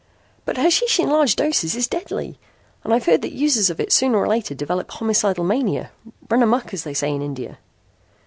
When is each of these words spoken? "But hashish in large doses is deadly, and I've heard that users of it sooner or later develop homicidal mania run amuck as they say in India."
"But 0.45 0.57
hashish 0.57 0.99
in 0.99 1.09
large 1.09 1.35
doses 1.35 1.75
is 1.75 1.85
deadly, 1.85 2.39
and 2.83 2.91
I've 2.91 3.05
heard 3.05 3.21
that 3.21 3.33
users 3.33 3.69
of 3.69 3.79
it 3.79 3.91
sooner 3.91 4.17
or 4.17 4.27
later 4.27 4.55
develop 4.55 4.89
homicidal 4.89 5.43
mania 5.43 5.91
run 6.27 6.41
amuck 6.41 6.73
as 6.73 6.83
they 6.83 6.95
say 6.95 7.13
in 7.13 7.21
India." 7.21 7.59